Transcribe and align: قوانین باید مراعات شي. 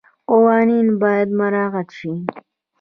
قوانین 0.29 0.87
باید 1.01 1.29
مراعات 1.39 1.89
شي. 1.97 2.11